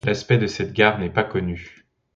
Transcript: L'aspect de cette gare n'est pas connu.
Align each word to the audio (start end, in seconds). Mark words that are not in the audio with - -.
L'aspect 0.03 0.39
de 0.39 0.47
cette 0.47 0.73
gare 0.73 0.97
n'est 0.97 1.11
pas 1.13 1.23
connu. 1.23 1.85